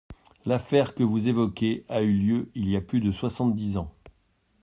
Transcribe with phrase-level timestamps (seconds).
[0.47, 3.93] L’affaire que vous évoquez a eu lieu il y a plus de soixante-dix ans.